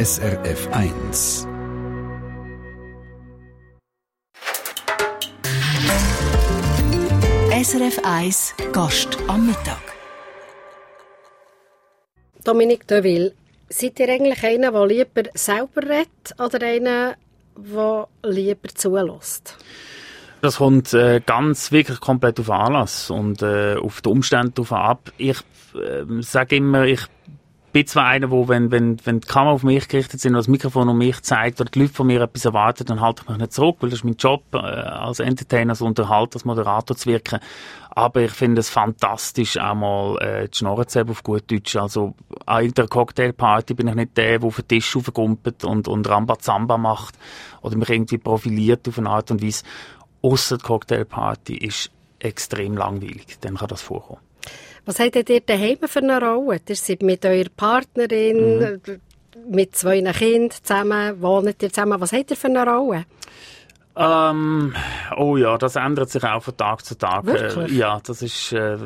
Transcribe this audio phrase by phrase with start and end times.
[0.00, 1.46] SRF 1.
[7.62, 9.82] SRF 1 Gast am Mittag.
[12.42, 13.34] Dominik Deville,
[13.68, 16.08] seid ihr eigentlich einer, der lieber selber redet
[16.38, 17.16] oder einer,
[17.56, 19.58] der lieber zulässt?
[20.40, 25.12] Das kommt äh, ganz wirklich komplett auf Anlass und äh, auf die Umstände drauf ab.
[25.18, 25.40] Ich
[25.74, 27.02] äh, sage immer, ich
[27.72, 30.48] bin zwar einer, wo, wenn, wenn, wenn die Kamera auf mich gerichtet sind, oder das
[30.48, 33.38] Mikrofon um mich zeigt, oder die Leute von mir etwas erwarten, dann halte ich mich
[33.38, 37.08] nicht zurück, weil das ist mein Job, äh, als Entertainer, als Unterhalter, als Moderator zu
[37.08, 37.40] wirken.
[37.90, 41.76] Aber ich finde es fantastisch, auch mal äh, die Schnorren zu haben, auf gut Deutsch.
[41.76, 42.14] Also
[42.46, 46.78] an der Cocktailparty bin ich nicht der, der auf den Tisch aufgumpelt und, und Rambazamba
[46.78, 47.18] macht
[47.62, 49.64] oder mich irgendwie profiliert auf eine Art und Weise.
[50.22, 54.29] Ausser die Cocktailparty ist extrem langweilig, dann kann das vorkommen.
[54.90, 56.60] Was habt ihr daheim für eine Rolle?
[56.68, 59.00] Ihr seid mit eurer Partnerin, mhm.
[59.48, 62.00] mit zwei Kindern zusammen, wohnt ihr zusammen.
[62.00, 63.04] Was habt ihr für eine Rolle?
[63.94, 64.74] Ähm,
[65.16, 67.24] oh ja, das ändert sich auch von Tag zu Tag.
[67.24, 67.70] Wirklich?
[67.70, 68.78] Äh, ja, das ist äh,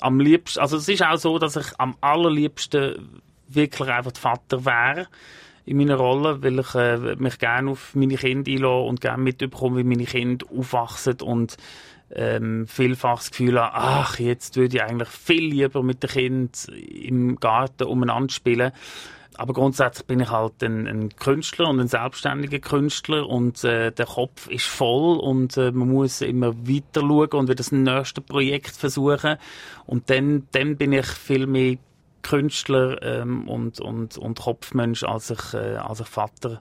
[0.00, 5.08] am liebsten, also es ist auch so, dass ich am allerliebsten wirklich einfach Vater wäre
[5.66, 9.78] in meiner Rolle, weil ich äh, mich gerne auf meine Kinder einlasse und gerne mitbekomme,
[9.78, 11.56] wie meine Kinder aufwachsen und
[12.14, 16.50] ähm, vielfach das Gefühl habe, ach, jetzt würde ich eigentlich viel lieber mit den Kindern
[16.74, 18.72] im Garten umeinander spielen.
[19.38, 24.06] Aber grundsätzlich bin ich halt ein, ein Künstler und ein selbstständiger Künstler und äh, der
[24.06, 28.74] Kopf ist voll und äh, man muss immer weiter schauen und wieder das nächste Projekt
[28.76, 29.36] versuchen.
[29.86, 31.76] Und dann, dann bin ich viel mehr
[32.22, 36.60] Künstler ähm, und, und, und Kopfmensch, als ich, äh, als ich Vater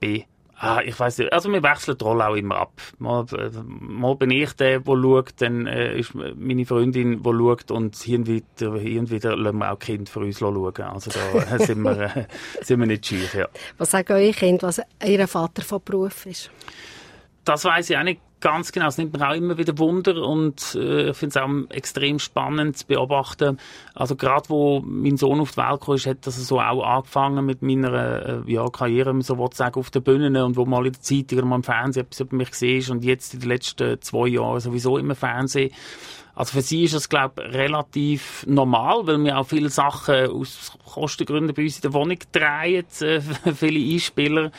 [0.00, 0.24] bin.
[0.62, 1.32] Ah, ich weiß nicht.
[1.32, 2.82] Also wir wechseln die Rolle auch immer ab.
[2.98, 7.70] Mal, äh, mal bin ich der, der schaut, dann äh, ist meine Freundin, die schaut
[7.70, 10.74] und hier und wieder, hier und wieder lassen wir auch Kind für uns schauen.
[10.82, 12.26] Also da sind, wir, äh,
[12.60, 13.16] sind wir nicht scheu.
[13.32, 13.48] Ja.
[13.78, 16.50] Was sagen eure Kinder, was ihr Vater von Beruf ist?
[17.42, 20.74] Das weiß ich auch nicht Ganz genau, es nimmt mir auch immer wieder Wunder und
[20.74, 23.58] äh, ich finde es auch extrem spannend zu beobachten.
[23.94, 27.60] Also gerade wo mein Sohn auf die Welt kam, hat das so auch angefangen mit
[27.60, 31.02] meiner äh, ja, Karriere, so will sagen, auf der Bühne und wo mal in der
[31.02, 34.28] Zeitung oder mal im Fernsehen etwas über mich gesehen und jetzt in den letzten zwei
[34.28, 35.72] Jahren sowieso immer Fernsehen.
[36.34, 40.72] Also für sie ist das, glaube ich, relativ normal, weil wir auch viele Sachen aus
[40.86, 43.20] Kostengründen bei uns in der Wohnung drehen, äh,
[43.54, 44.50] viele Einspieler.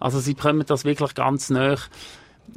[0.00, 1.76] Also sie bekommen das wirklich ganz nah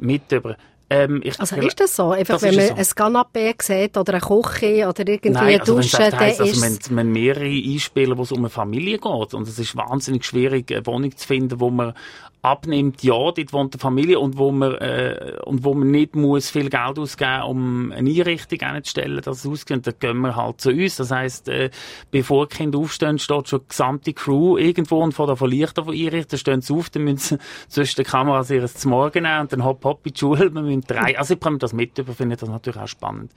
[0.00, 0.56] mit über.
[0.92, 2.10] Ähm, also ist das so?
[2.10, 2.74] Einfach, das wenn man so.
[2.74, 6.60] ein Canapé sieht oder eine Küche oder irgendwie Nein, eine also Dusche, dann heisst, also
[6.60, 9.34] man, man mehrere Einspieler, wo es um eine Familie geht.
[9.34, 11.94] Und es ist wahnsinnig schwierig, eine Wohnung zu finden, wo man
[12.42, 16.50] abnimmt, ja, dort wohnt eine Familie und wo man, äh, und wo man nicht muss
[16.50, 20.70] viel Geld ausgeben um eine Einrichtung einzustellen, dass es ausgeht, dann gehen wir halt zu
[20.70, 20.96] uns.
[20.96, 21.70] Das heisst, äh,
[22.10, 25.94] bevor die Kinder aufstehen, steht schon die gesamte Crew irgendwo und vor der Verlichter von
[25.94, 29.52] einrichten, stehen sie auf, dann müssen sie zwischen den Kameras ihres zum Morgen nehmen und
[29.52, 32.06] dann hopp, hopp in die Schule, wir müssen drei, also ich bringe das mit, ich
[32.06, 33.30] finde das natürlich auch spannend.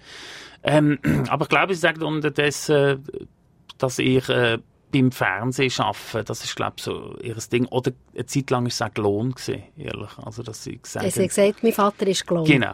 [0.63, 0.97] Ähm,
[1.29, 3.03] aber ich glaube, sie sagt unterdessen,
[3.77, 4.57] dass ich, äh,
[4.91, 7.65] beim Fernsehen arbeiten, das ist, glaube ich, so ihr Ding.
[7.67, 9.35] Oder eine Zeit lang war es auch Lohn,
[9.77, 10.09] ehrlich.
[10.23, 12.47] Also, dass sie gesagt Sie haben gesagt, mein Vater ist gelohnt.
[12.47, 12.73] Genau.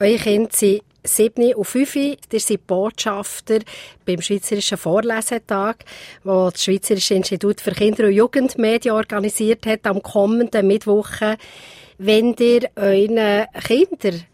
[0.00, 1.94] Eure Kinder sind sieben und fünf.
[1.96, 3.60] Ihr seid Botschafter
[4.04, 5.76] beim Schweizerischen Vorlesetag,
[6.24, 11.10] wo das Schweizerische Institut für Kinder- und Jugendmedien organisiert hat am kommenden Mittwoch.
[11.98, 14.24] Wenn ihr euren Kindern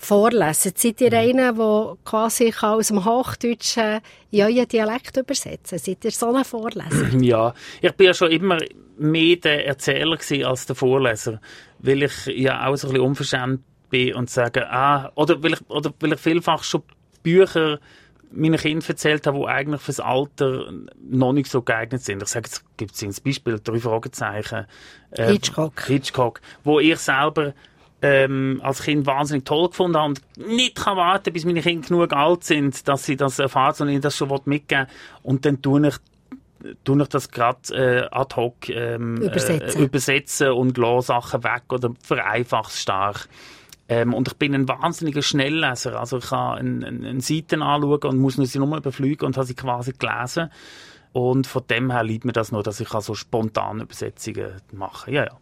[0.00, 0.72] vorlesen.
[0.74, 1.16] Seid ihr mhm.
[1.16, 4.00] einer, der quasi aus dem Hochdeutschen
[4.30, 7.10] in euren Dialekt übersetzen Seid ihr so ein Vorleser?
[7.20, 8.58] Ja, ich bin ja schon immer
[8.96, 11.40] mehr der Erzähler als der Vorleser,
[11.78, 15.70] weil ich ja auch so ein bisschen unverschämt bin und sage, ah, oder weil ich,
[15.70, 16.82] oder weil ich vielfach schon
[17.22, 17.78] Bücher
[18.32, 20.72] meinen Kindern erzählt habe, die eigentlich fürs Alter
[21.02, 22.22] noch nicht so geeignet sind.
[22.22, 24.66] Ich sage, es gibt ein Beispiel, drei Fragezeichen.
[25.10, 25.86] Äh, Hitchcock.
[25.86, 27.54] Hitchcock, wo ich selber
[28.02, 32.12] ähm, als Kind wahnsinnig toll gefunden habe und nicht kann warten, bis meine Kinder genug
[32.12, 34.86] alt sind, dass sie das erfahren, sondern ich das schon mitgeben
[35.22, 35.96] Und dann tue ich
[36.84, 39.80] tue ich das gerade äh, ad hoc ähm, übersetzen.
[39.80, 43.28] Äh, übersetzen und lasse Sachen weg oder vereinfache es stark.
[43.88, 45.98] Ähm, und ich bin ein wahnsinniger Schnellleser.
[45.98, 49.46] Also ich kann eine, eine, eine Seite anschauen und muss sie nur überfliegen und habe
[49.46, 50.50] sie quasi gelesen.
[51.12, 55.10] Und von dem her liebt mir das nur, dass ich also spontan Übersetzungen mache.
[55.10, 55.36] Ja, ja.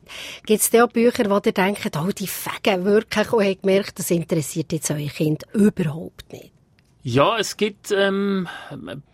[0.47, 4.11] Gibt es auch Bücher, wo ihr denkt, oh, die fegen wirklich und habt gemerkt, das
[4.11, 6.53] interessiert jetzt euer Kind überhaupt nicht?
[7.03, 8.49] Ja, es gibt ähm,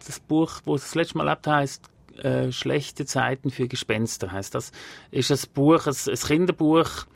[0.07, 1.91] das Buch, wo es das letzte Mal erlebt heißt
[2.23, 4.73] äh, Schlechte Zeiten für Gespenster heißt das.
[5.11, 7.07] Ist ein Buch, ein, ein Kinderbuch,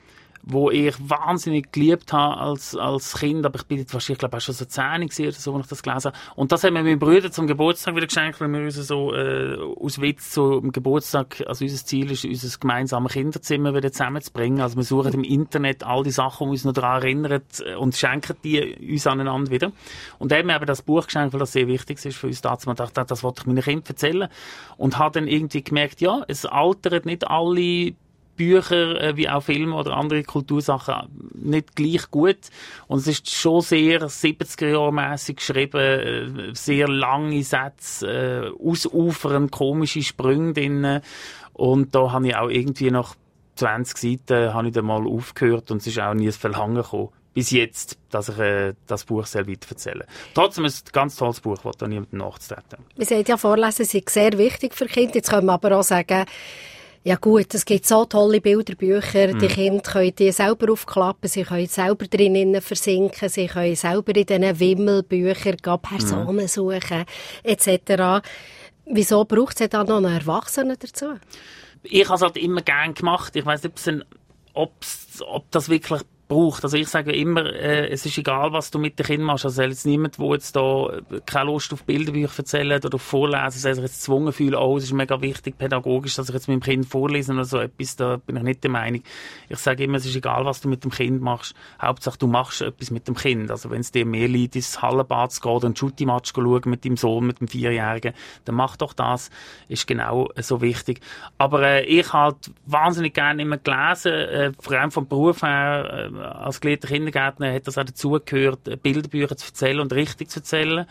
[0.42, 4.42] wo ich wahnsinnig geliebt habe als, als Kind, aber ich bin jetzt wahrscheinlich, glaube ich,
[4.42, 6.18] auch schon so 10 gewesen oder so, als ich das gelesen habe.
[6.36, 9.56] Und das haben wir meinen Brüdern zum Geburtstag wieder geschenkt, weil wir uns so, äh,
[9.56, 14.60] aus Witz so am Geburtstag, also unser Ziel ist, unser gemeinsames Kinderzimmer wieder zusammenzubringen.
[14.60, 17.96] Also wir suchen im Internet all die Sachen, die uns noch daran erinnern äh, und
[17.96, 19.72] schenken die uns aneinander wieder.
[20.18, 22.40] Und dann haben wir eben das Buch geschenkt, weil das sehr wichtig ist für uns
[22.40, 22.66] damals.
[22.66, 24.28] Man dachte, das wollte ich meinen Kindern erzählen.
[24.76, 27.94] Und habe dann irgendwie gemerkt, ja, es altert nicht alle
[28.38, 32.38] Bücher äh, wie auch Filme oder andere Kultursachen nicht gleich gut.
[32.86, 40.54] Und es ist schon sehr 70er-Jahr-mässig geschrieben, äh, sehr lange Sätze, äh, ausufernd, komische Sprünge
[40.54, 41.00] drin.
[41.52, 43.14] Und da habe ich auch irgendwie nach
[43.56, 47.10] 20 Seiten habe ich dann mal aufgehört und es ist auch nie ein Verlangen gekommen
[47.38, 50.06] bis jetzt, dass ich äh, das Buch sehr weit erzähle.
[50.34, 52.84] Trotzdem ist es ein ganz tolles Buch, das da niemandem nachzutreten.
[52.96, 55.14] Wir sagen ja, Vorlesen sind sehr wichtig für Kinder.
[55.14, 56.24] Jetzt können wir aber auch sagen,
[57.04, 59.38] ja gut, es gibt so tolle Bilderbücher, mm.
[59.38, 64.26] die Kinder können die selber aufklappen, sie können selber drinnen versinken, sie können selber in
[64.26, 66.48] diesen Wimmelbüchern Personen mm.
[66.48, 67.04] suchen,
[67.44, 68.26] etc.
[68.86, 71.18] Wieso braucht es dann noch einen Erwachsenen dazu?
[71.82, 73.36] Ich habe es halt immer gern gemacht.
[73.36, 74.06] Ich weiß nicht,
[74.54, 76.62] ob das wirklich braucht.
[76.62, 79.46] Also ich sage immer, äh, es ist egal, was du mit den Kindern machst.
[79.46, 83.64] Also jetzt niemand, der jetzt da keine Lust auf Bilderbücher erzählt oder auf Vorlesen, sich
[83.64, 86.86] jetzt gezwungen fühlt, oh, es ist mega wichtig pädagogisch, dass ich jetzt mit dem Kind
[86.86, 89.02] vorlese oder so etwas, da bin ich nicht der Meinung.
[89.48, 91.54] Ich sage immer, es ist egal, was du mit dem Kind machst.
[91.80, 93.50] Hauptsache, du machst etwas mit dem Kind.
[93.50, 96.84] Also wenn es dir mehr liegt, ins Hallenbad zu gehen oder einen Shooty-Match schauen mit
[96.84, 98.12] deinem Sohn, mit dem Vierjährigen,
[98.44, 99.30] dann mach doch das.
[99.68, 101.00] Ist genau so wichtig.
[101.38, 102.36] Aber äh, ich halt
[102.66, 107.66] wahnsinnig gerne immer gelesen, äh, vor allem vom Beruf her, äh, als gelehrter Kindergärtner hat
[107.66, 110.86] das auch dazugehört, Bilderbücher zu erzählen und richtig zu erzählen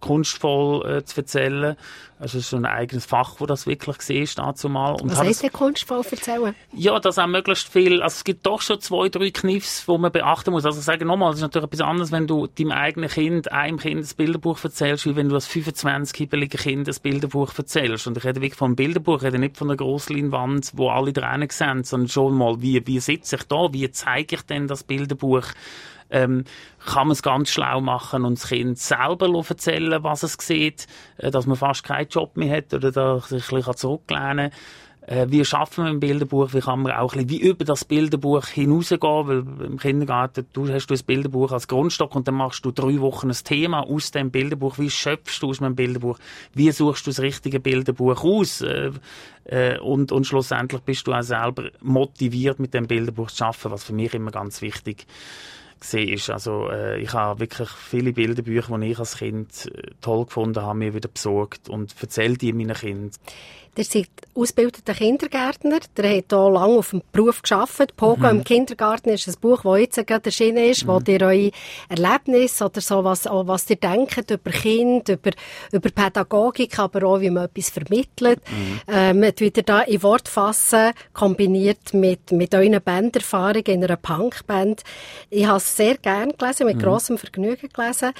[0.00, 1.76] kunstvoll äh, zu erzählen.
[2.20, 4.92] Also es ist ein eigenes Fach, wo das wirklich war, dazu mal.
[5.00, 6.54] Und Was heisst denn kunstvoll erzählen?
[6.72, 10.10] Ja, dass auch möglichst viel, also es gibt doch schon zwei, drei Kniffs, die man
[10.10, 10.64] beachten muss.
[10.64, 13.78] Also ich sage nochmal, es ist natürlich etwas anderes, wenn du deinem eigenen Kind, einem
[13.78, 18.08] Kind ein Bilderbuch erzählst, wie wenn du als 25 hibbeligen Kind ein Bilderbuch erzählst.
[18.08, 21.12] Und ich rede wirklich von einem Bilderbuch, ich rede nicht von einer Grossleinwand, wo alle
[21.12, 24.82] dran sind, sondern schon mal, wie, wie sitze ich da, wie zeige ich denn das
[24.82, 25.44] Bilderbuch?
[26.10, 26.44] Ähm,
[26.84, 30.86] kann man es ganz schlau machen und das Kind selber erzählen, was es sieht,
[31.18, 34.58] äh, dass man fast keinen Job mehr hat oder dass sich ein bisschen zurücklehnen kann.
[35.08, 36.52] Äh, wie schaffen wir ein Bilderbuch?
[36.52, 39.00] Wie kann man auch ein bisschen wie über das Bilderbuch hinausgehen?
[39.00, 43.00] Weil im Kindergarten du hast du ein Bilderbuch als Grundstock und dann machst du drei
[43.00, 44.78] Wochen ein Thema aus dem Bilderbuch.
[44.78, 46.18] Wie schöpfst du aus einem Bilderbuch?
[46.52, 48.60] Wie suchst du das richtige Bilderbuch aus?
[48.60, 48.90] Äh,
[49.44, 53.84] äh, und, und schlussendlich bist du auch selber motiviert, mit dem Bilderbuch zu arbeiten, was
[53.84, 56.30] für mich immer ganz wichtig ist ist.
[56.30, 60.78] Also äh, ich habe wirklich viele Bilderbücher, die ich als Kind äh, toll gefunden habe,
[60.78, 63.10] mir wieder besorgt und erzähle die meinen Kindern.
[63.78, 65.78] Ihr seid ausgebildeter Kindergärtner.
[65.96, 67.96] Der hat hier lange auf dem Beruf gearbeitet.
[67.96, 68.38] Pogo mhm.
[68.38, 70.88] im Kindergarten ist ein Buch, das jetzt gerade erschienen ist, mhm.
[70.88, 71.52] wo ihr eure
[71.88, 75.30] Erlebnisse oder so, was, was ihr denkt über Kinder, über,
[75.70, 78.40] über Pädagogik, aber auch, wie man etwas vermittelt.
[78.50, 78.80] Mhm.
[78.88, 84.82] Ähm, wie ihr da in Wort fassen, kombiniert mit, mit euren Banderfahrungen in einer Punkband.
[85.30, 86.82] Ich habe es sehr gerne gelesen, mit mhm.
[86.82, 88.10] grossem Vergnügen gelesen.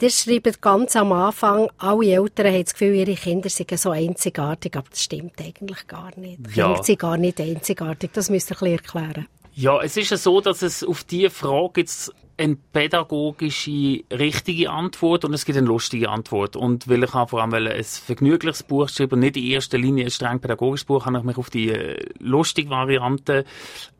[0.00, 4.76] Ihr schreibt ganz am Anfang, alle Eltern haben das Gefühl, ihre Kinder seien so einzigartig,
[4.76, 6.40] aber das stimmt eigentlich gar nicht.
[6.54, 6.68] Ja.
[6.68, 9.26] Kinder sind gar nicht einzigartig, das müsst ihr ein bisschen erklären.
[9.54, 15.24] Ja, es ist ja so, dass es auf diese Frage jetzt eine pädagogische, richtige Antwort
[15.24, 16.56] und es gibt eine lustige Antwort.
[16.56, 20.10] Und weil ich vor allem ein vergnügliches Buch schreibe und nicht in erster Linie ein
[20.10, 23.44] streng pädagogisches Buch, habe ich mich auf die äh, lustige Variante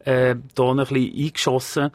[0.04, 1.90] äh, da ein bisschen eingeschossen.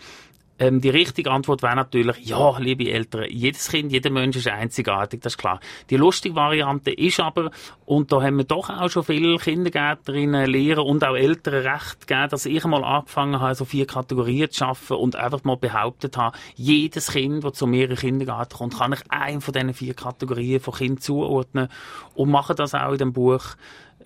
[0.59, 5.21] Ähm, die richtige Antwort wäre natürlich, ja, liebe Eltern, jedes Kind, jeder Mensch ist einzigartig,
[5.21, 5.59] das ist klar.
[5.89, 7.51] Die lustige Variante ist aber,
[7.85, 12.29] und da haben wir doch auch schon viele Kindergärterinnen, Lehrer und auch Eltern recht gegeben,
[12.29, 16.37] dass ich einmal angefangen habe, so vier Kategorien zu schaffen und einfach mal behauptet habe,
[16.55, 19.93] jedes Kind, das zu mir in den Kindergarten kommt, kann ich einen von diesen vier
[19.93, 21.67] Kategorien von Kind zuordnen
[22.15, 23.55] und mache das auch in dem Buch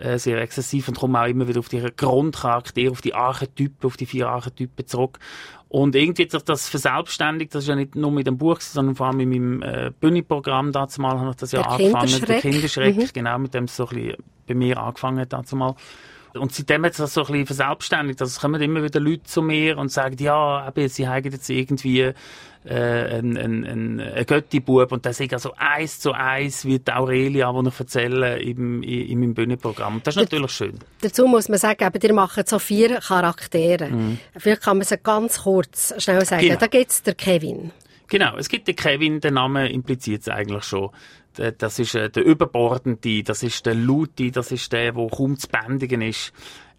[0.02, 3.98] äh, sehr exzessiv und komme auch immer wieder auf die Grundcharaktere, auf die Archetypen, auf
[3.98, 5.20] die vier Archetypen zurück.
[5.74, 8.94] Und irgendwie hat sich das verselbstständigt, das ist ja nicht nur mit dem Buch, sondern
[8.94, 12.26] vor allem in meinem äh, Bühnenprogramm dazu mal habe ich das ja der angefangen.
[12.28, 13.08] Der Kinderschreck, mhm.
[13.14, 15.76] genau, mit dem es so ein bisschen bei mir angefangen hat dazu mal.
[16.34, 18.22] Und seitdem hat es das so ein bisschen verselbstständigt.
[18.22, 21.50] Also es kommen immer wieder Leute zu mir und sagen, ja, eben, sie haben jetzt
[21.50, 22.14] irgendwie äh,
[22.64, 27.52] ein, ein, ein, ein Götti-Bub und der sagt also eins zu eins wie die Aurelia,
[27.52, 30.02] die ich erzähle in, in meinem Bühnenprogramm.
[30.04, 30.80] Das ist natürlich schön.
[31.02, 33.90] Dazu muss man sagen, eben, ihr macht so vier Charaktere.
[33.90, 34.20] Mhm.
[34.38, 36.44] Vielleicht kann man sie ganz kurz schnell sagen.
[36.44, 36.60] Genau.
[36.60, 37.72] Da gibt es der Kevin.
[38.12, 40.90] Genau, es gibt den Kevin, der Name impliziert es eigentlich schon.
[41.34, 45.48] Das ist äh, der Überbordende, das ist der Laute, das ist der, der kaum zu
[45.48, 46.34] bändigen ist.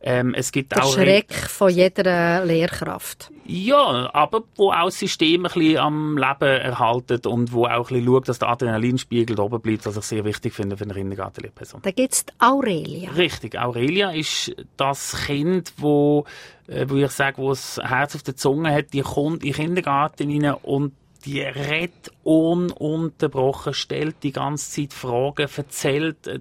[0.04, 3.30] Ähm, es gibt Der auch Schreck von jeder Lehrkraft.
[3.44, 7.98] Ja, aber wo auch das System ein bisschen am Leben erhalten und wo auch ein
[8.00, 11.82] bisschen schaut, dass der Adrenalinspiegel oben bleibt, was ich sehr wichtig finde für eine Kindergartenlehrperson.
[11.82, 13.10] Da gibt's die Aurelia.
[13.12, 16.24] Richtig, Aurelia ist das Kind, wo,
[16.66, 19.54] äh, wo ich sage, wo das Herz auf der Zunge hat, die kommt in den
[19.54, 20.94] Kindergarten rein und
[21.24, 26.40] die redet ununterbrochen, stellt die ganze Zeit Fragen, erzählt äh,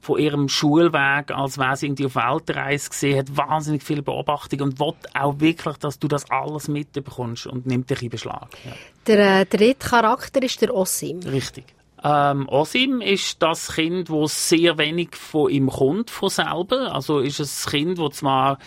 [0.00, 4.80] von ihrem Schulweg, als wäre sie irgendwie auf Weltreise gesehen, hat wahnsinnig viel Beobachtung und
[4.80, 8.48] will auch wirklich, dass du das alles mitbekommst und nimmt dich in Beschlag.
[8.64, 8.72] Ja.
[9.06, 11.20] Der äh, dritte Charakter ist der Ossim.
[11.20, 11.64] Richtig.
[12.04, 16.94] Ähm, Osim ist das Kind, wo sehr wenig von ihm kommt, von selber.
[16.94, 18.58] Also ist es ein Kind, das zwar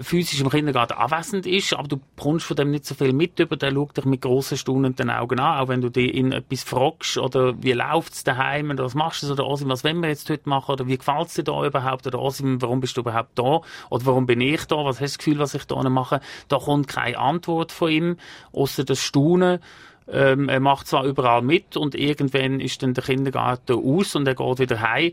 [0.00, 3.56] physisch im Kindergarten anwesend ist, aber du bekommst von dem nicht so viel mit über,
[3.56, 7.18] der schaut dich mit grossen staunenden Augen an, auch wenn du dich in etwas fragst,
[7.18, 10.48] oder wie läuft's daheim, oder was machst du, oder Osim, was wollen wir jetzt heute
[10.48, 13.60] machen, oder wie gefällt's dir da überhaupt, oder Osim, warum bist du überhaupt da,
[13.90, 16.58] oder warum bin ich da, was hast du das Gefühl, was ich da mache, da
[16.58, 18.16] kommt keine Antwort von ihm,
[18.52, 19.60] außer das Staunen,
[20.06, 24.34] ähm, er macht zwar überall mit und irgendwann ist dann der Kindergarten aus und er
[24.34, 25.12] geht wieder heim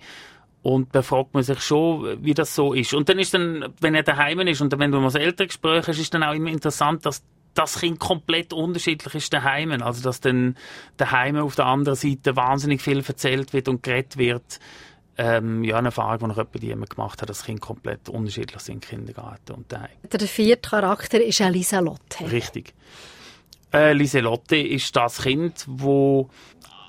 [0.64, 2.94] und da fragt man sich schon, wie das so ist.
[2.94, 6.00] Und dann ist dann, wenn er daheim ist und wenn du mal das Elterngespräch hast,
[6.00, 9.72] ist dann auch immer interessant, dass das Kind komplett unterschiedlich ist daheim.
[9.82, 10.56] Also, dass dann
[10.98, 14.60] daheim auf der anderen Seite wahnsinnig viel erzählt wird und geredet wird.
[15.18, 18.82] Ähm, ja, eine Erfahrung, die noch jemand gemacht hat, dass Kinder komplett unterschiedlich sind im
[18.82, 19.90] Kindergarten und daheim.
[20.12, 22.32] Der vierte Charakter ist Elisa Lotte.
[22.32, 22.74] Richtig.
[23.74, 26.30] Äh, Liselotte ist das Kind, wo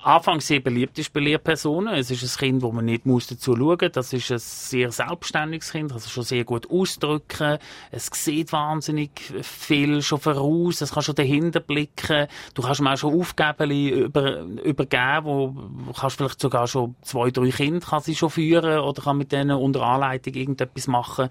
[0.03, 1.93] anfangs sehr beliebt ist bei Lehrpersonen.
[1.93, 3.91] Es ist ein Kind, wo man nicht muss dazu schauen muss.
[3.93, 7.57] Das ist ein sehr selbstständiges Kind, also schon sehr gut ausdrücken.
[7.91, 10.81] Es sieht wahnsinnig viel schon voraus.
[10.81, 12.27] Es kann schon dahinter blicken.
[12.53, 17.49] Du kannst ihm auch schon Aufgaben über, übergeben, wo kannst vielleicht sogar schon zwei, drei
[17.49, 21.29] Kinder kann sie schon führen oder kann mit denen unter Anleitung irgendetwas machen.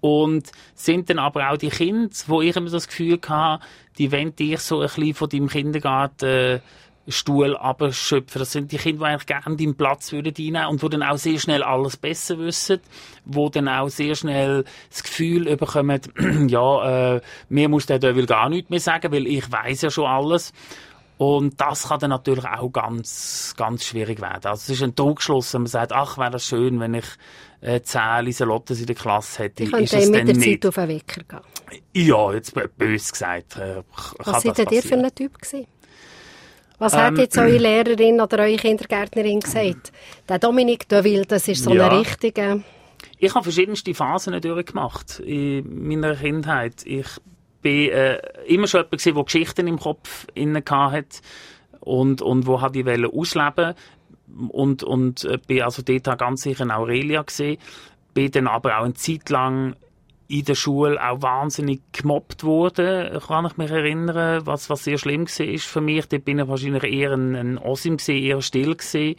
[0.00, 3.62] Und sind dann aber auch die Kinder, wo ich immer das Gefühl hatte,
[3.98, 6.62] die wollen dich so ein bisschen von deinem Kindergarten
[7.08, 8.38] Stuhl abschöpfen.
[8.38, 11.16] Das sind die Kinder, die eigentlich gerne deinen Platz würden einnehmen und die dann auch
[11.16, 12.80] sehr schnell alles besser wissen,
[13.24, 16.00] wo dann auch sehr schnell das Gefühl bekommen,
[16.48, 20.06] ja, äh, mir muss der will gar nichts mehr sagen, weil ich weiß ja schon
[20.06, 20.52] alles.
[21.18, 24.46] Und das kann dann natürlich auch ganz, ganz schwierig werden.
[24.46, 27.04] Also es ist ein Druckschluss, wenn man sagt, ach, wäre das schön, wenn ich
[27.60, 29.64] äh, zehn Lieselottes in der Klasse hätte.
[29.64, 30.62] Ich könnte mit der nicht.
[30.62, 31.82] Zeit auf den Wecker gehen.
[31.92, 33.58] Ja, jetzt bös gesagt.
[33.58, 33.82] Äh,
[34.18, 35.66] Was seid ihr für ein Typ gewesen?
[36.80, 39.92] Was ähm, hat jetzt eure Lehrerin oder eure Kindergärtnerin gesagt?
[40.28, 41.88] Der Dominik Deville, das ist so ja.
[41.88, 42.64] eine richtige...
[43.18, 46.82] Ich habe verschiedenste Phasen durchgemacht in meiner Kindheit.
[46.86, 47.06] Ich
[47.60, 51.20] bin äh, immer schon jemand der Geschichten im Kopf inne hat
[51.80, 53.74] und und wo hat die Welle ausleben
[54.48, 57.58] und und äh, bin also dort ganz sicher eine Aurelia gesehen.
[58.14, 59.76] Bin dann aber auch eine Zeit lang
[60.30, 65.26] in der Schule auch wahnsinnig gemobbt wurde, kann ich mich erinnern, was, was sehr schlimm
[65.26, 66.06] war für mich.
[66.06, 69.16] Da bin ich wahrscheinlich eher ein, ein Osim gewesen, eher still gewesen.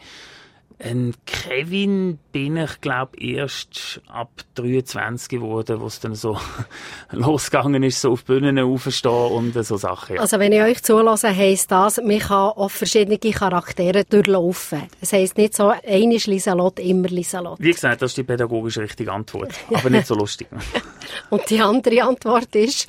[0.78, 6.38] Ein Kevin bin ich, glaube erst ab 23 geworden, wo es dann so
[7.10, 10.16] losgegangen ist, so auf Bühnen aufstehen und so Sachen.
[10.16, 10.20] Ja.
[10.20, 14.82] Also wenn ich euch zulasse, heisst das, man kann auf verschiedene Charaktere durchlaufen.
[15.00, 17.62] Es heisst nicht so, eine ist Lieselotte, immer Lieselotte.
[17.62, 20.48] Wie gesagt, das ist die pädagogisch richtige Antwort, aber nicht so lustig.
[21.30, 22.88] und die andere Antwort ist?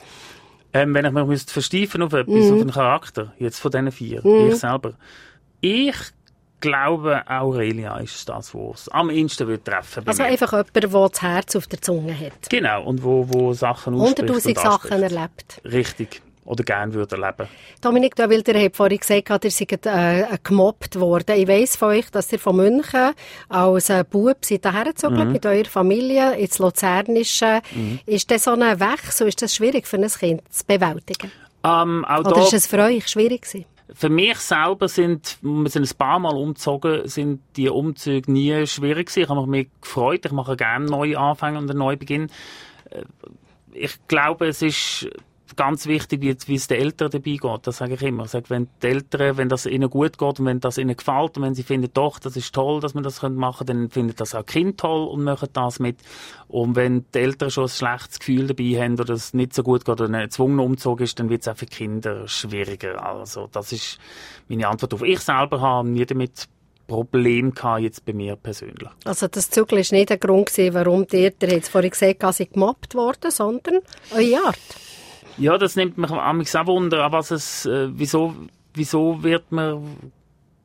[0.74, 2.54] Ähm, wenn ich mich versteifen auf etwas, mm.
[2.54, 4.50] auf einen Charakter, jetzt von diesen vier, mm.
[4.50, 4.94] ich selber.
[5.62, 5.96] Ich
[6.63, 10.29] glaube, Aurelia ist das, was am ehesten treffen Also mir.
[10.29, 12.50] einfach jemand, der das Herz auf der Zunge hat.
[12.50, 15.62] Genau, und wo, wo Sachen ausspricht Hunderttausend Sachen erlebt.
[15.65, 16.22] Richtig.
[16.46, 17.48] Oder gerne würde erleben.
[17.82, 21.38] Dominik, du Wilder hat vorhin gesagt, ihr seid äh, gemobbt worden.
[21.38, 23.13] Ich weiss von euch, dass ihr von München
[23.48, 25.32] als äh, Bub seid hergezogen mhm.
[25.32, 27.62] mit eurer Familie ins Luzernische.
[27.74, 28.00] Mhm.
[28.05, 31.32] Ist das so ein Wechsel, ist das schwierig für ein Kind zu bewältigen?
[31.63, 33.65] Ähm, Oder ist es für euch schwierig gewesen?
[33.92, 39.08] Für mich selber sind, wir sind ein paar Mal umgezogen, sind die Umzüge nie schwierig
[39.08, 39.24] gewesen.
[39.24, 40.25] Ich habe mich gefreut.
[40.25, 42.30] Ich mache gerne neue Anfänge und einen Neubeginn.
[42.90, 43.04] Äh,
[43.74, 45.10] ich glaube, es ist
[45.55, 47.67] ganz wichtig, wie, es den Eltern dabei geht.
[47.67, 48.25] Das sage ich immer.
[48.25, 51.38] Ich sage, wenn die Eltern, wenn das ihnen gut geht und wenn das ihnen gefällt
[51.38, 54.19] und wenn sie finden, doch, das ist toll, dass man das machen können, dann findet
[54.19, 55.98] das auch Kind toll und machen das mit.
[56.48, 59.86] Und wenn die Eltern schon ein schlechtes Gefühl dabei haben oder es nicht so gut
[59.86, 63.03] geht oder ein erzwungener Umzug ist, dann wird es auch für Kinder schwieriger.
[63.03, 64.00] Also, das ist
[64.48, 65.01] meine Antwort auf.
[65.03, 66.48] Ich selber habe nie damit
[66.88, 68.89] Problem gehabt, jetzt bei mir persönlich.
[69.05, 72.95] Also das Zügel war nicht der Grund, warum ihr, ihr jetzt vorhin gesagt habt, gemobbt
[72.95, 73.79] worden, sondern
[74.15, 74.60] eure Art.
[75.38, 78.36] Ja, das nimmt mich am auch Wunder, was es, äh, wieso,
[78.74, 80.12] wieso wird man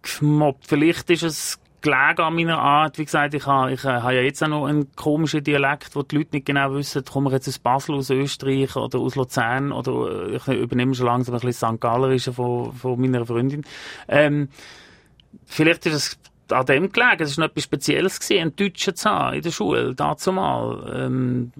[0.02, 0.66] gemobbt?
[0.66, 2.98] Vielleicht ist es gelegen an meiner Art.
[2.98, 6.16] Wie gesagt, ich habe, ich habe ja jetzt auch noch einen komischen Dialekt, wo die
[6.16, 10.28] Leute nicht genau wissen, komme ich jetzt aus Basel, aus Österreich oder aus Luzern oder
[10.30, 11.80] ich übernehme schon langsam ein bisschen St.
[11.80, 13.64] Gallerische von, von meiner Freundin.
[14.08, 14.48] Ähm,
[15.46, 16.18] vielleicht ist es
[16.52, 17.22] an dem gelegen.
[17.22, 20.92] Es war noch etwas Spezielles, gewesen, einen Deutschen zu haben in der Schule, dazu mal.
[20.94, 21.52] Ähm,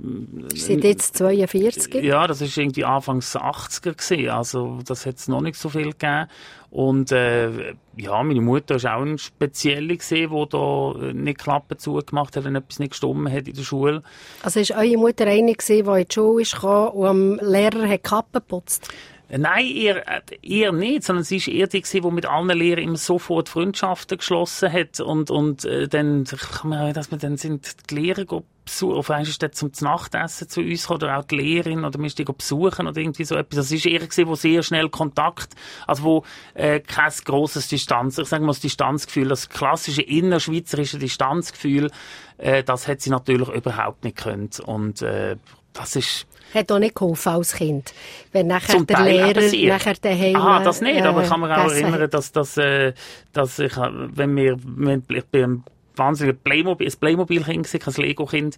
[0.54, 2.02] sind jetzt 42?
[2.02, 5.92] Ja, das war irgendwie Anfangs 80er gewesen, also das hat es noch nicht so viel
[5.92, 6.26] gegeben.
[6.70, 12.36] Und äh, ja, meine Mutter war auch eine Spezielle, gewesen, die da nicht Klappen zugemacht
[12.36, 14.02] hat, wenn etwas nicht gestimmt hat in der Schule.
[14.42, 18.04] Also war eure Mutter eine, gewesen, die in die Schule kam und am Lehrer hat
[18.04, 18.88] Kappen geputzt?
[19.30, 23.50] Nein, eher, eher nicht, sondern sie war eher die, die mit allen Lehrern immer sofort
[23.50, 28.24] Freundschaften geschlossen hat und, und äh, dann kann man, dass wir dann sind die Lehrer
[28.64, 32.24] besuchen, auf einmal ist zum Nachtessen zu uns oder auch die Lehrerin oder wir die
[32.24, 33.56] besuchen oder irgendwie so etwas.
[33.56, 35.54] Das ist eher gewesen, wo sehr schnell Kontakt,
[35.86, 41.90] also wo äh, kein grosses Distanz, ich sage mal das Distanzgefühl, das klassische innerschweizerische Distanzgefühl,
[42.38, 45.36] äh, das hat sie natürlich überhaupt nicht können und äh,
[45.74, 47.92] das ist hat auch nicht geholfen als Kind.
[48.32, 50.36] Wenn nachher Zum der Teil Lehrer nachher daheim...
[50.36, 52.92] Aha, das nicht, äh, aber ich kann mich auch erinnern, dass, dass, äh,
[53.32, 55.64] dass ich, wenn wir, wenn, ich bin
[55.96, 58.56] wahnsinnig Playmobil, ein Playmobil-Kind, ein Lego-Kind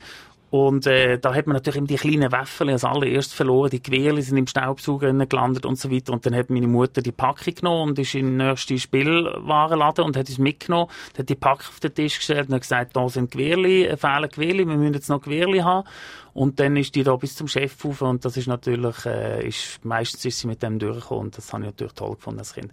[0.51, 3.71] und äh, da hat man natürlich immer die kleinen Waffen als allererst verloren.
[3.71, 6.13] Die Gewehre sind im Staubsauger gelandet und so weiter.
[6.13, 10.17] Und dann hat meine Mutter die Packung genommen und ist in den nächsten Spielwarenladen und
[10.17, 10.91] hat es mitgenommen.
[11.17, 14.29] Hat die Packung auf den Tisch gestellt und hat gesagt, da sind Gewehrli, äh, fehlen
[14.29, 15.87] Gewehrli, wir müssen jetzt noch Gewehrli haben.
[16.33, 19.85] Und dann ist die da bis zum Chef rauf und das ist natürlich, äh, ist,
[19.85, 22.73] meistens ist sie mit dem durchgekommen und das habe ich natürlich toll gefunden als Kind.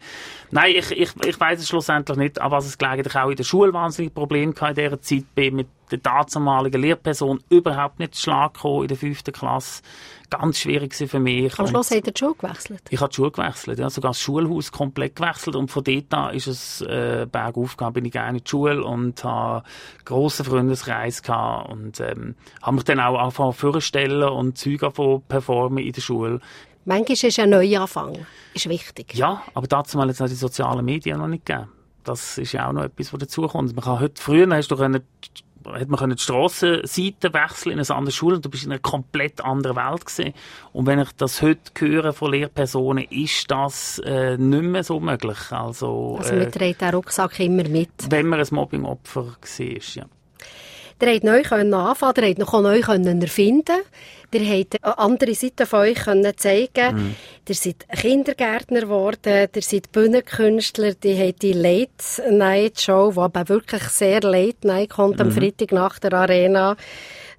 [0.52, 3.36] Nein, ich, ich, ich weiß es schlussendlich nicht, aber was es gelegen Ich auch in
[3.36, 8.24] der Schule wahnsinnig Probleme in dieser Zeit, bin mit der dazumaligen Lehrperson überhaupt nicht zu
[8.24, 9.82] Schlag gekommen in der fünften Klasse.
[10.30, 11.58] Ganz schwierig für mich.
[11.58, 12.82] Am Schluss hat er die Schule gewechselt?
[12.90, 16.36] Ich habe die Schule gewechselt, ja, sogar das Schulhaus komplett gewechselt und von dort an
[16.36, 19.64] ist es äh, bergauf gegangen, bin ich gerne in die Schule und habe
[20.04, 25.84] grossen Freundeskreis gehabt und ähm, habe mich dann auch angefangen vorstellen und Züge von performen
[25.84, 26.42] in der Schule.
[26.84, 29.14] Manchmal ist ein Neuanfang, ist wichtig.
[29.14, 31.70] Ja, aber dazu mal jetzt noch die sozialen Medien noch nicht gegeben.
[32.04, 33.76] Das ist ja auch noch etwas, was dazukommt.
[33.76, 35.04] Man kann heute, früher hast du können
[35.74, 39.42] hat man die Strassenseite wechseln in eine andere Schule und du bist in einer komplett
[39.42, 40.34] anderen Welt gesehen.
[40.74, 45.38] Und wenn ich das heute höre von Lehrpersonen, ist das äh, nicht mehr so möglich.
[45.52, 47.90] Also, also man äh, trägt den Rucksack immer mit.
[48.10, 49.36] Wenn man ein Mobbingopfer war,
[49.96, 50.06] ja.
[51.00, 51.72] Ihr habt neu anfangen,
[52.24, 53.74] ihr habt noch neu erfinden
[54.34, 57.16] Ihr habt eine andere Seite von euch können zeigen mhm.
[57.48, 63.48] Ihr seid Kindergärtner geworden, ihr seid Bühnenkünstler, ihr habt die Late Night Show, die aber
[63.48, 65.22] wirklich sehr Late Night kommt, mhm.
[65.22, 66.76] am Freitag nach der Arena.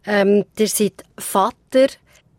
[0.06, 1.88] Ähm, ihr seid Vater.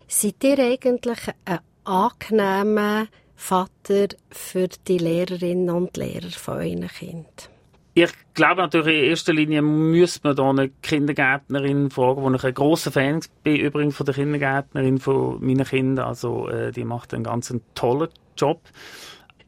[0.07, 7.58] Seid ihr eigentlich ein angenehmer Vater für die Lehrerinnen und Lehrer von euren Kindern?
[7.93, 12.53] Ich glaube natürlich, in erster Linie müsste man da eine Kindergärtnerin fragen, wo ich ein
[12.53, 16.05] grosser Fan bin, übrigens von der Kindergärtnerin von meinen Kindern.
[16.05, 18.61] Also, äh, die macht einen ganz tollen Job.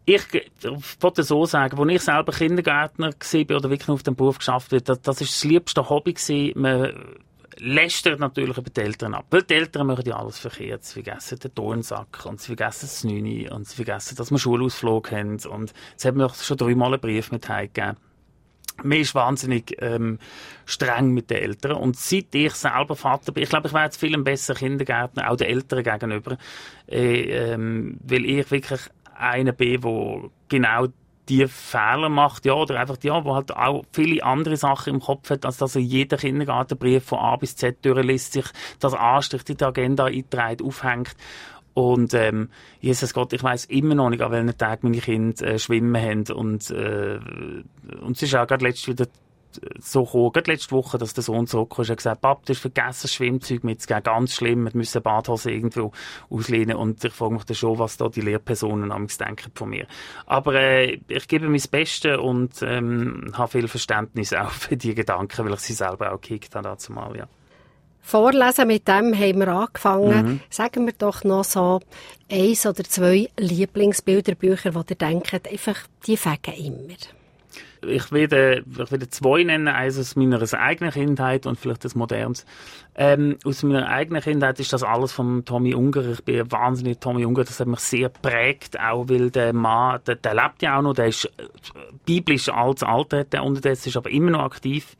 [0.05, 0.23] Ich
[0.99, 4.81] wollte so sagen, als ich selber Kindergärtner war oder wirklich auf dem Beruf geschafft habe,
[4.81, 6.59] das, das ist das liebste Hobby gewesen.
[6.59, 6.91] Man
[7.57, 9.27] lästert natürlich über die Eltern ab.
[9.29, 10.83] Weil die Eltern machen ja alles verkehrt.
[10.83, 15.11] Sie vergessen den Tonsack und sie vergessen das Neune und sie vergessen, dass wir Schulausflug
[15.11, 15.37] haben.
[15.49, 17.97] Und jetzt haben wir schon dreimal einen Brief mit heimgegeben
[18.83, 20.19] man ist wahnsinnig ähm,
[20.65, 21.73] streng mit den Eltern.
[21.73, 25.29] Und seit ich selber Vater bin, ich glaube, ich wäre jetzt viel ein besser Kindergärtner,
[25.29, 26.37] auch den Eltern gegenüber,
[26.87, 28.81] äh, ähm, weil ich wirklich
[29.15, 30.87] einer bin, der genau
[31.29, 35.29] die Fehler macht, ja, oder einfach, ja, wo halt auch viele andere Sachen im Kopf
[35.29, 38.45] hat, als dass er jeden Kindergartenbrief von A bis Z durchliest, sich
[38.79, 41.15] das Anstrich in die Agenda einträgt, aufhängt
[41.73, 45.59] und ähm, Jesus Gott, ich weiß immer noch nicht, an welchen Tag meine Kinder äh,
[45.59, 46.25] schwimmen haben.
[46.33, 47.19] Und, äh,
[48.01, 49.07] und es ist auch gerade letztes wieder
[49.79, 53.07] so gekommen, gerade letzte Woche, dass der Sohn zurückkam und gesagt Papa, du hast vergessen,
[53.07, 54.03] Schwimmzeug mitzugeben.
[54.03, 55.91] Ganz schlimm, wir müssen Badhose irgendwo
[56.29, 56.77] auslehnen.
[56.77, 59.87] Und ich frage mich dann schon, was da die Lehrpersonen am denken von mir.
[60.25, 65.45] Aber äh, ich gebe mein Bestes und ähm, habe viel Verständnis auch für die Gedanken,
[65.45, 67.27] weil ich sie selber auch gekickt habe dazu mal, ja.
[68.01, 70.25] Vorlesen, mit dem haben wir angefangen.
[70.25, 70.39] Mhm.
[70.49, 71.79] Sagen wir doch noch so
[72.29, 76.95] eins oder zwei Lieblingsbilderbücher, die ihr denkt, einfach, die fegen immer.
[77.83, 82.45] Ich werde, ich werde zwei nennen, eines aus meiner eigenen Kindheit und vielleicht das modernes.
[82.93, 86.05] Ähm, aus meiner eigenen Kindheit ist das alles von Tommy Unger.
[86.11, 90.15] Ich bin wahnsinnig Tommy Unger, das hat mich sehr prägt, auch weil der Mann, der,
[90.15, 91.29] der lebt ja auch noch, der ist äh,
[92.05, 94.95] biblisch als Alter, der unterdessen ist aber immer noch aktiv.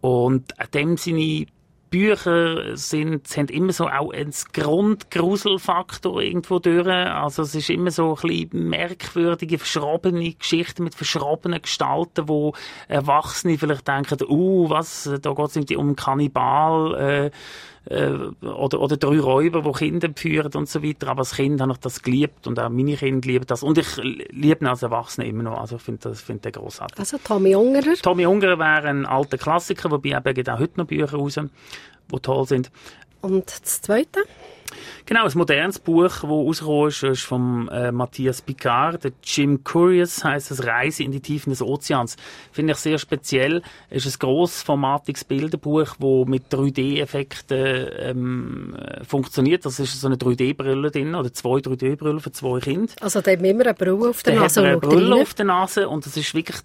[0.00, 1.46] Und dem seine
[1.90, 6.86] Bücher sind, haben immer so auch einen Grundgruselfaktor irgendwo durch.
[6.86, 12.54] Also es ist immer so ein bisschen merkwürdige, verschrobene Geschichten mit verschrobenen Gestalten, wo
[12.88, 17.30] Erwachsene vielleicht denken, uh, was, da geht es um Kannibal, äh,
[17.86, 18.10] äh,
[18.44, 21.08] oder, oder drei Räuber, die Kinder führen und so weiter.
[21.08, 23.62] Aber als Kind habe ich das geliebt und auch meine Kinder lieben das.
[23.62, 25.60] Und ich liebe ihn als Erwachsener immer noch.
[25.60, 26.98] Also ich finde das find den grossartig.
[26.98, 27.94] Also Tommy Ungerer?
[27.94, 31.38] Tommy Ungerer wäre ein alter Klassiker, wobei eben auch heute noch Bücher raus,
[32.12, 32.70] die toll sind.
[33.22, 34.20] Und das Zweite?
[35.06, 39.04] Genau, ein modernes Buch, das rausgekommen ist, ist von äh, Matthias Picard.
[39.04, 42.16] Der Jim Curious heisst es Reise in die Tiefen des Ozeans.
[42.52, 43.62] Finde ich sehr speziell.
[43.88, 49.64] Es ist ein grossformatiges Bilderbuch, das mit 3D-Effekten ähm, funktioniert.
[49.64, 52.92] Das ist so eine 3D-Brille drin, oder zwei 3D-Brillen für zwei Kinder.
[53.00, 54.60] Also da haben wir immer eine Brille auf der Da Nase.
[54.60, 56.56] hat er eine Brille auf der Nase und das ist wirklich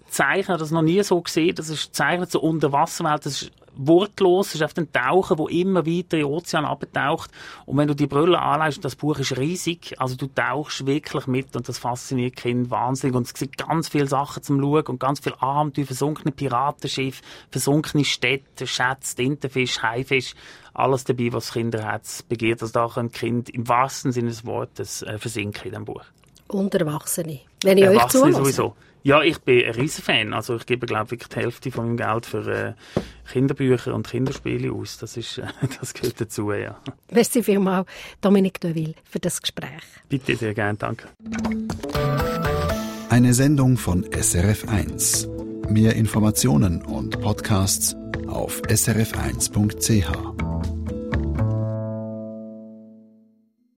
[0.48, 4.54] habe das noch nie so gesehen, das ist gezeichnet so unter Wasserwelt, das ist wortlos,
[4.54, 7.30] ist einfach ein Taucher, der immer weiter in den Ozean abtaucht
[7.66, 11.54] und wenn du die Brille anlegst, das Buch ist riesig, also du tauchst wirklich mit
[11.56, 15.20] und das fasziniert Kinder wahnsinnig und es gibt ganz viele Sachen zum Schauen und ganz
[15.20, 20.34] viele Abenteuer, versunkene Piratenschiffe, versunkene Städte, Schätze, Tintenfisch, Haifisch,
[20.74, 25.18] alles dabei, was Kinderherz begehrt, also da können Kind im wahrsten Sinne des Wortes äh,
[25.18, 26.04] versinken in diesem Buch.
[26.48, 27.40] Und Erwachsene.
[27.62, 28.42] Wenn ich euch Erwachsene zulasse.
[28.42, 28.74] sowieso.
[29.06, 30.34] Ja, ich bin ein riesen Fan.
[30.34, 32.72] Also ich gebe, glaube ich, die Hälfte von meinem Geld für äh,
[33.30, 34.98] Kinderbücher und Kinderspiele aus.
[34.98, 35.46] Das, ist, äh,
[35.80, 36.76] das gehört dazu, ja.
[37.12, 37.86] Merci vielmals,
[38.20, 39.84] Dominique Deville, für das Gespräch.
[40.08, 41.06] Bitte sehr gerne, danke.
[43.08, 45.70] Eine Sendung von SRF1.
[45.70, 47.94] Mehr Informationen und Podcasts
[48.26, 50.75] auf srf1.ch.